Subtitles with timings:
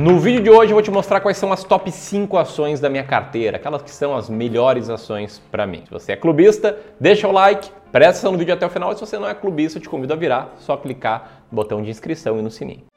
[0.00, 2.88] No vídeo de hoje eu vou te mostrar quais são as top 5 ações da
[2.88, 5.82] minha carteira, aquelas que são as melhores ações para mim.
[5.84, 8.92] Se você é clubista, deixa o like, presta atenção no vídeo até o final.
[8.92, 11.82] E se você não é clubista, eu te convido a virar, só clicar no botão
[11.82, 12.89] de inscrição e no sininho.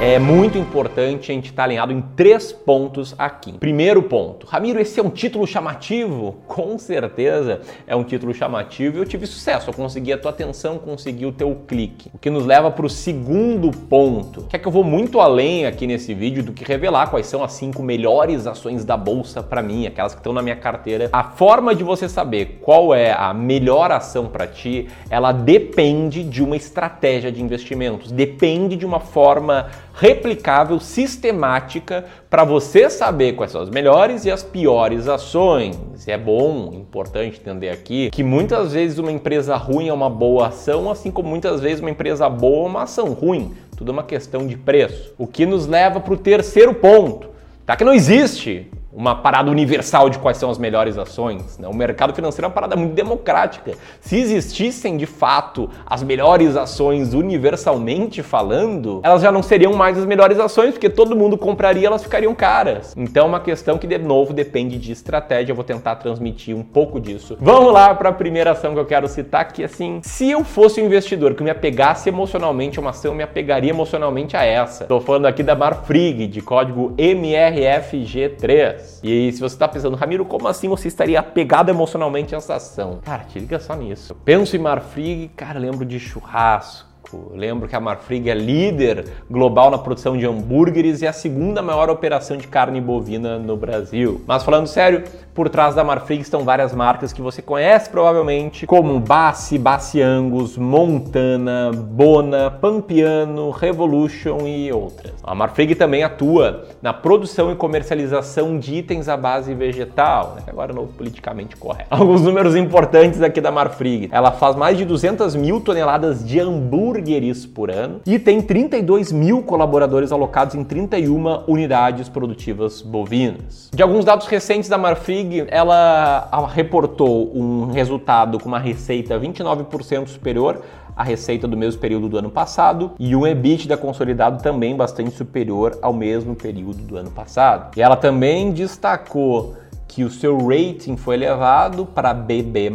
[0.00, 3.54] É muito importante a gente estar alinhado em três pontos aqui.
[3.54, 6.36] Primeiro ponto, Ramiro, esse é um título chamativo?
[6.46, 9.68] Com certeza é um título chamativo e eu tive sucesso.
[9.68, 12.12] Eu consegui a tua atenção, consegui o teu clique.
[12.14, 15.66] O que nos leva para o segundo ponto, que é que eu vou muito além
[15.66, 19.60] aqui nesse vídeo do que revelar quais são as cinco melhores ações da bolsa para
[19.62, 21.08] mim, aquelas que estão na minha carteira.
[21.12, 26.40] A forma de você saber qual é a melhor ação para ti, ela depende de
[26.40, 33.60] uma estratégia de investimentos, depende de uma forma replicável, sistemática, para você saber quais são
[33.60, 35.76] as melhores e as piores ações.
[36.06, 40.90] É bom, importante entender aqui, que muitas vezes uma empresa ruim é uma boa ação,
[40.90, 43.52] assim como muitas vezes uma empresa boa é uma ação ruim.
[43.76, 45.12] Tudo é uma questão de preço.
[45.18, 47.28] O que nos leva para o terceiro ponto,
[47.66, 47.76] tá?
[47.76, 51.56] Que não existe uma parada universal de quais são as melhores ações.
[51.56, 51.68] Né?
[51.68, 53.74] O mercado financeiro é uma parada muito democrática.
[54.00, 60.04] Se existissem de fato as melhores ações universalmente falando, elas já não seriam mais as
[60.04, 62.92] melhores ações, porque todo mundo compraria, elas ficariam caras.
[62.96, 65.52] Então é uma questão que de novo depende de estratégia.
[65.52, 67.38] Eu vou tentar transmitir um pouco disso.
[67.40, 70.82] Vamos lá para a primeira ação que eu quero citar, que assim, se eu fosse
[70.82, 74.82] um investidor que me apegasse emocionalmente a uma ação, eu me apegaria emocionalmente a essa.
[74.82, 78.87] Estou falando aqui da Marfrig, de código MRFG3.
[79.02, 83.00] E se você está pensando, Ramiro, como assim você estaria apegado emocionalmente a essa ação?
[83.04, 84.12] Cara, te liga só nisso.
[84.12, 86.87] Eu penso em Marfrig, cara, lembro de churrasco
[87.32, 91.88] lembro que a Marfrig é líder global na produção de hambúrgueres e a segunda maior
[91.88, 94.20] operação de carne bovina no Brasil.
[94.26, 98.98] Mas falando sério, por trás da Marfrig estão várias marcas que você conhece provavelmente, como
[98.98, 105.14] Bassi, Bassi Angus, Montana, Bona, Pampiano, Revolution e outras.
[105.22, 110.72] A Marfrig também atua na produção e comercialização de itens à base vegetal, né, agora
[110.72, 111.88] é novo politicamente correto.
[111.94, 114.08] Alguns números importantes aqui da Marfrig.
[114.12, 119.12] Ela faz mais de 200 mil toneladas de hambúrguer hambúrgueres por ano e tem 32
[119.12, 123.70] mil colaboradores alocados em 31 unidades produtivas bovinas.
[123.72, 130.60] De alguns dados recentes da Marfrig, ela reportou um resultado com uma receita 29% superior
[130.96, 135.78] à receita do mesmo período do ano passado e um EBITDA consolidado também bastante superior
[135.80, 137.76] ao mesmo período do ano passado.
[137.76, 139.54] E ela também destacou
[139.86, 142.70] que o seu rating foi elevado para BB+,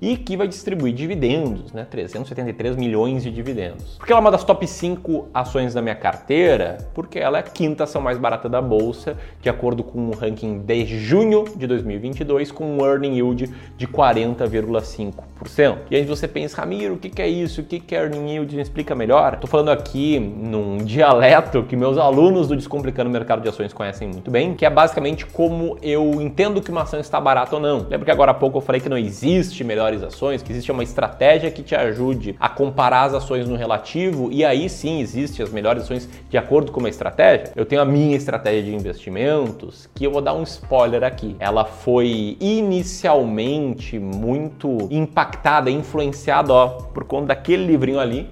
[0.00, 1.86] e que vai distribuir dividendos, né?
[1.88, 3.96] 373 milhões de dividendos.
[3.96, 7.44] Porque ela é uma das top 5 ações da minha carteira, porque ela é a
[7.44, 12.52] quinta ação mais barata da bolsa, de acordo com o ranking de junho de 2022,
[12.52, 15.78] com um earning yield de 40,5%.
[15.90, 17.60] E aí você pensa, Ramiro, o que é isso?
[17.60, 18.54] O que é earning yield?
[18.54, 19.34] Me explica melhor.
[19.34, 24.08] Estou falando aqui num dialeto que meus alunos do Descomplicando o Mercado de Ações conhecem
[24.08, 27.78] muito bem, que é basicamente como eu entendo que uma ação está barata ou não.
[27.88, 30.70] Lembra que agora há pouco eu falei que não existe melhor melhores ações, que existe
[30.70, 35.42] uma estratégia que te ajude a comparar as ações no relativo e aí sim existe
[35.42, 37.52] as melhores ações de acordo com uma estratégia.
[37.56, 41.36] Eu tenho a minha estratégia de investimentos, que eu vou dar um spoiler aqui.
[41.38, 48.28] Ela foi inicialmente muito impactada, influenciada ó, por conta daquele livrinho ali,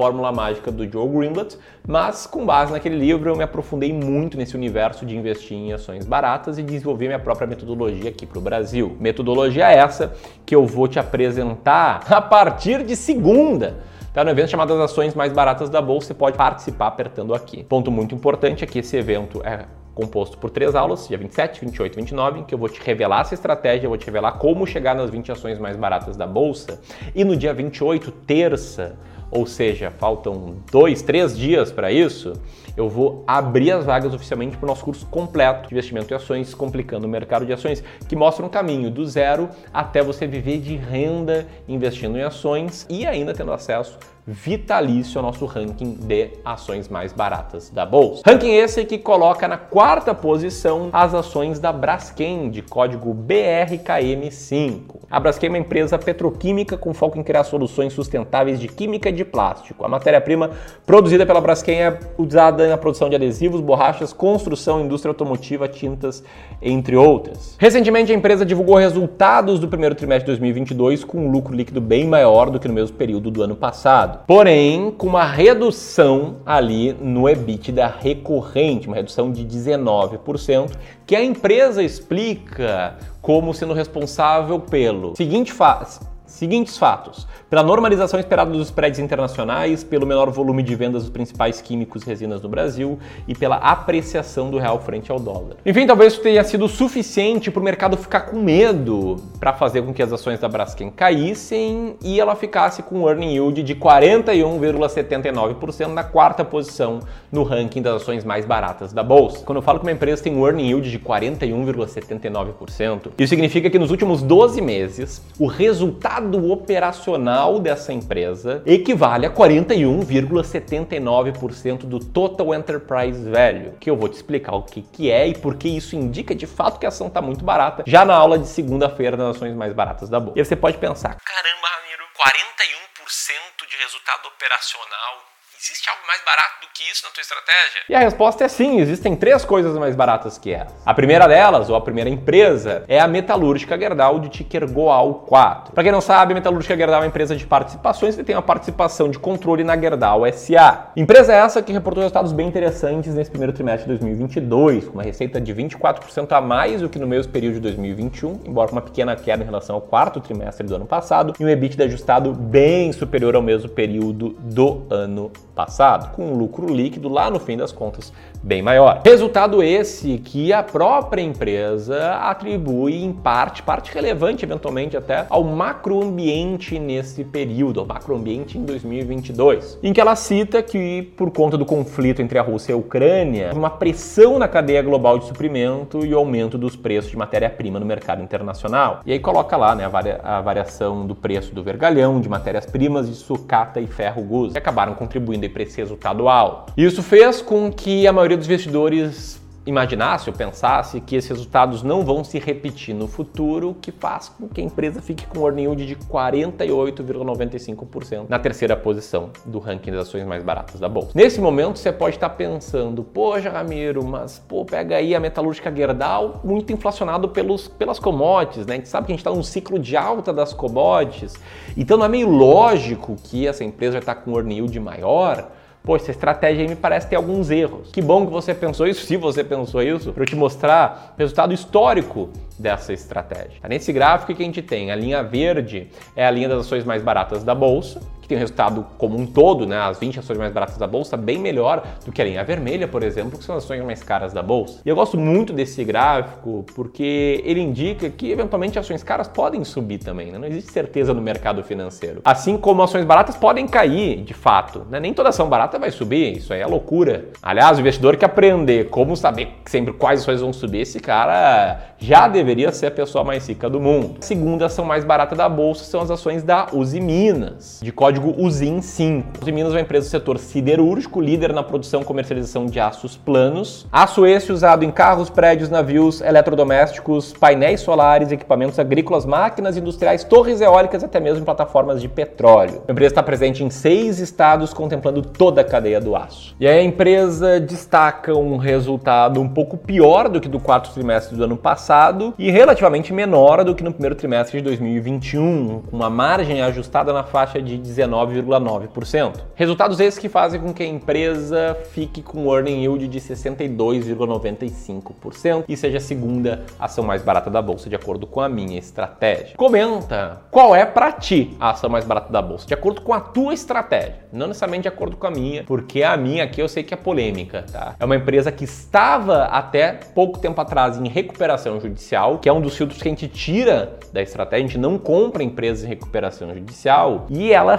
[0.00, 4.56] Fórmula Mágica do Joe Greenblatt, mas com base naquele livro eu me aprofundei muito nesse
[4.56, 8.96] universo de investir em ações baratas e desenvolver minha própria metodologia aqui para o Brasil.
[8.98, 10.14] Metodologia essa
[10.46, 13.76] que eu vou te apresentar a partir de segunda.
[14.14, 17.62] Tá no evento chamado As Ações Mais Baratas da Bolsa, você pode participar apertando aqui.
[17.62, 21.92] Ponto muito importante é que esse evento é composto por três aulas, dia 27, 28
[21.92, 24.66] e 29, em que eu vou te revelar essa estratégia, eu vou te revelar como
[24.66, 26.80] chegar nas 20 ações mais baratas da bolsa.
[27.14, 28.96] E no dia 28, terça,
[29.30, 32.32] ou seja, faltam dois, três dias para isso,
[32.76, 36.54] eu vou abrir as vagas oficialmente para o nosso curso completo de investimento em ações,
[36.54, 40.76] complicando o mercado de ações, que mostra um caminho do zero até você viver de
[40.76, 47.12] renda investindo em ações e ainda tendo acesso vitalício ao nosso ranking de ações mais
[47.12, 48.22] baratas da bolsa.
[48.24, 55.00] Ranking esse que coloca na quarta posição as ações da Braskem, de código BRKM5.
[55.10, 59.19] A Braskem é uma empresa petroquímica com foco em criar soluções sustentáveis de química de
[59.24, 59.84] plástico.
[59.84, 60.50] A matéria-prima
[60.86, 66.22] produzida pela Braskem é usada na produção de adesivos, borrachas, construção, indústria automotiva, tintas,
[66.60, 67.56] entre outras.
[67.58, 72.06] Recentemente, a empresa divulgou resultados do primeiro trimestre de 2022 com um lucro líquido bem
[72.06, 74.24] maior do que no mesmo período do ano passado.
[74.26, 80.70] Porém, com uma redução ali no EBITDA recorrente, uma redução de 19%,
[81.06, 88.52] que a empresa explica como sendo responsável pelo seguinte fase Seguintes fatos: pela normalização esperada
[88.52, 93.00] dos spreads internacionais, pelo menor volume de vendas dos principais químicos e resinas no Brasil
[93.26, 95.56] e pela apreciação do real frente ao dólar.
[95.66, 99.92] Enfim, talvez isso tenha sido suficiente para o mercado ficar com medo para fazer com
[99.92, 105.88] que as ações da Braskem caíssem e ela ficasse com um earning yield de 41,79%
[105.88, 107.00] na quarta posição
[107.32, 109.44] no ranking das ações mais baratas da bolsa.
[109.44, 113.80] Quando eu falo que uma empresa tem um earning yield de 41,79%, isso significa que
[113.80, 116.19] nos últimos 12 meses o resultado
[116.50, 124.54] operacional dessa empresa equivale a 41,79% do total enterprise value, que eu vou te explicar
[124.54, 127.22] o que, que é e por que isso indica de fato que a ação está
[127.22, 130.38] muito barata, já na aula de segunda-feira das ações mais baratas da bolsa.
[130.38, 135.29] E você pode pensar, caramba, Ramiro, 41% de resultado operacional
[135.62, 137.82] Existe algo mais barato do que isso na tua estratégia?
[137.86, 140.74] E a resposta é sim, existem três coisas mais baratas que essa.
[140.86, 145.74] A primeira delas, ou a primeira empresa, é a Metalúrgica Gerdau de ticker GOAL 4.
[145.74, 148.40] Para quem não sabe, a Metalúrgica Gerdau é uma empresa de participações que tem uma
[148.40, 150.92] participação de controle na Gerdau SA.
[150.96, 155.38] Empresa essa que reportou resultados bem interessantes nesse primeiro trimestre de 2022, com uma receita
[155.38, 159.14] de 24% a mais do que no mesmo período de 2021, embora com uma pequena
[159.14, 163.36] queda em relação ao quarto trimestre do ano passado, e um EBITDA ajustado bem superior
[163.36, 168.12] ao mesmo período do ano passado, com um lucro líquido lá no fim das contas
[168.42, 169.02] bem maior.
[169.04, 176.78] Resultado esse que a própria empresa atribui em parte, parte relevante eventualmente até, ao macroambiente
[176.78, 182.22] nesse período, ao macroambiente em 2022, em que ela cita que por conta do conflito
[182.22, 186.18] entre a Rússia e a Ucrânia, uma pressão na cadeia global de suprimento e o
[186.18, 189.00] aumento dos preços de matéria-prima no mercado internacional.
[189.04, 193.14] E aí coloca lá né, a, a variação do preço do vergalhão, de matérias-primas, de
[193.14, 196.72] sucata e ferro gus, que acabaram contribuindo esse resultado alto.
[196.76, 202.04] Isso fez com que a maioria dos investidores imaginasse ou pensasse que esses resultados não
[202.04, 205.62] vão se repetir no futuro, que faz com que a empresa fique com um earning
[205.62, 211.10] yield de 48,95% na terceira posição do ranking das ações mais baratas da bolsa.
[211.14, 216.40] Nesse momento você pode estar pensando, poxa Ramiro, mas pô, pega aí a metalúrgica Gerdau,
[216.42, 218.72] muito inflacionado pelos, pelas commodities, né?
[218.74, 221.34] A gente sabe que a gente está num ciclo de alta das commodities,
[221.76, 225.48] então não é meio lógico que essa empresa vai estar com um earning yield maior,
[225.82, 227.90] Pô, essa estratégia aí me parece ter alguns erros.
[227.90, 231.18] Que bom que você pensou isso, se você pensou isso, para eu te mostrar o
[231.18, 232.28] resultado histórico
[232.58, 233.60] dessa estratégia.
[233.66, 237.02] Nesse gráfico que a gente tem, a linha verde é a linha das ações mais
[237.02, 238.00] baratas da bolsa,
[238.30, 241.38] tem um resultado como um todo, né, as 20 ações mais baratas da bolsa, bem
[241.38, 244.42] melhor do que a linha vermelha, por exemplo, que são as ações mais caras da
[244.42, 244.80] bolsa.
[244.84, 249.98] E eu gosto muito desse gráfico porque ele indica que eventualmente ações caras podem subir
[249.98, 250.38] também, né?
[250.38, 252.20] não existe certeza no mercado financeiro.
[252.24, 255.00] Assim como ações baratas podem cair, de fato, né?
[255.00, 257.30] nem toda ação barata vai subir, isso aí é loucura.
[257.42, 262.28] Aliás, o investidor que aprender como saber sempre quais ações vão subir, esse cara já
[262.28, 264.16] deveria ser a pessoa mais rica do mundo.
[264.20, 268.19] A segunda ação mais barata da bolsa são as ações da Uzi Minas, de código
[268.20, 269.40] código USIN 5.
[269.40, 273.16] Uzi Minas é uma empresa do setor siderúrgico, líder na produção e comercialização de aços
[273.16, 273.86] planos.
[273.90, 280.60] Aço esse usado em carros, prédios, navios, eletrodomésticos, painéis solares, equipamentos agrícolas, máquinas industriais, torres
[280.60, 282.82] eólicas e até mesmo em plataformas de petróleo.
[282.86, 286.54] A empresa está presente em seis estados, contemplando toda a cadeia do aço.
[286.60, 291.44] E a empresa destaca um resultado um pouco pior do que do quarto trimestre do
[291.44, 296.60] ano passado e relativamente menor do que no primeiro trimestre de 2021, com uma margem
[296.62, 299.36] ajustada na faixa de 19 19,9%.
[299.54, 305.64] Resultados esses que fazem com que a empresa fique com um earning yield de 62,95%
[305.68, 309.54] e seja a segunda ação mais barata da bolsa, de acordo com a minha estratégia.
[309.56, 313.20] Comenta qual é para ti a ação mais barata da bolsa, de acordo com a
[313.20, 316.82] tua estratégia, não necessariamente de acordo com a minha, porque a minha aqui eu sei
[316.82, 317.94] que é polêmica, tá?
[317.98, 322.60] É uma empresa que estava até pouco tempo atrás em recuperação judicial, que é um
[322.60, 326.54] dos filtros que a gente tira da estratégia, a gente não compra empresas em recuperação
[326.54, 327.78] judicial, e ela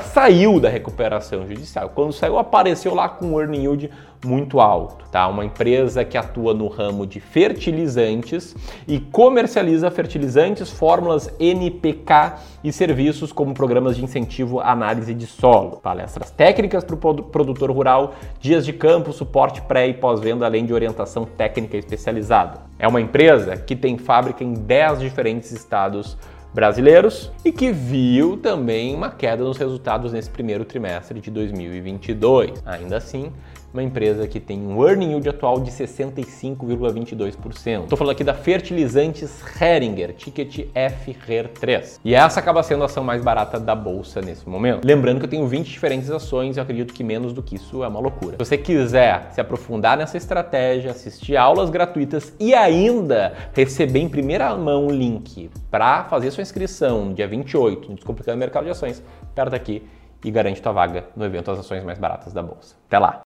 [0.60, 1.90] da recuperação judicial.
[1.96, 3.90] Quando saiu, apareceu lá com um earning yield
[4.24, 5.28] muito alto, tá?
[5.28, 8.56] Uma empresa que atua no ramo de fertilizantes
[8.88, 15.78] e comercializa fertilizantes, fórmulas NPK e serviços como programas de incentivo à análise de solo,
[15.78, 20.74] palestras técnicas para o produtor rural, dias de campo, suporte pré e pós-venda, além de
[20.74, 22.60] orientação técnica especializada.
[22.78, 26.16] É uma empresa que tem fábrica em 10 diferentes estados
[26.54, 32.62] brasileiros e que viu também uma queda nos resultados nesse primeiro trimestre de 2022.
[32.66, 33.32] Ainda assim,
[33.74, 37.84] uma empresa que tem um earning yield atual de 65,22%.
[37.84, 42.00] Estou falando aqui da Fertilizantes Heringer, ticket FHER3.
[42.04, 44.86] E essa acaba sendo a ação mais barata da bolsa nesse momento.
[44.86, 47.88] Lembrando que eu tenho 20 diferentes ações eu acredito que menos do que isso é
[47.88, 48.34] uma loucura.
[48.34, 54.56] Se você quiser se aprofundar nessa estratégia, assistir aulas gratuitas e ainda receber em primeira
[54.56, 59.02] mão o link para fazer sua inscrição dia 28 no Descomplicando o Mercado de Ações,
[59.32, 59.84] aperta aqui
[60.24, 62.76] e garante tua vaga no evento As Ações Mais Baratas da Bolsa.
[62.88, 63.20] Até lá!